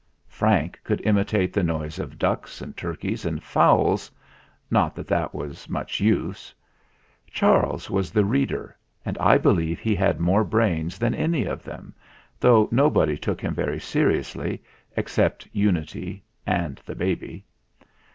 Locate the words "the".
1.53-1.61, 8.09-8.25, 16.87-16.95